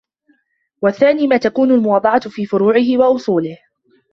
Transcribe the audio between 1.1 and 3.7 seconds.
مَا تَكُونُ الْمُوَاضَعَةُ فِي فُرُوعِهِ وَأُصُولِهِ